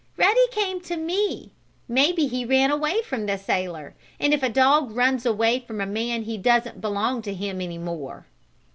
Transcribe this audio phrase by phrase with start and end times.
[0.17, 1.51] Ruddy came to me.
[1.87, 3.93] Maybe he ran away from the sailor.
[4.19, 7.77] And if a dog runs away from a man he doesn't belong to him any
[7.77, 8.25] more."